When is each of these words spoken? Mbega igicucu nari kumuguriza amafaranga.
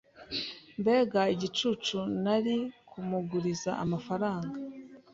Mbega 0.79 1.21
igicucu 1.35 1.97
nari 2.23 2.57
kumuguriza 2.89 3.71
amafaranga. 3.83 4.55